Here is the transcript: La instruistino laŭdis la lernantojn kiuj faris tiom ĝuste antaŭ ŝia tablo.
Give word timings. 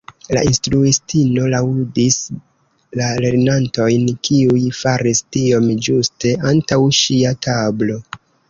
La 0.35 0.41
instruistino 0.51 1.43
laŭdis 1.53 2.17
la 3.01 3.11
lernantojn 3.25 4.09
kiuj 4.29 4.59
faris 4.81 5.23
tiom 5.37 5.71
ĝuste 5.89 6.35
antaŭ 6.55 6.85
ŝia 7.03 7.39
tablo. 7.49 8.05